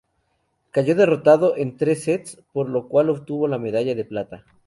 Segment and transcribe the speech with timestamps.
[0.71, 4.45] Cayó derrotado en tres sets por lo cual obtuvo la medalla de plata.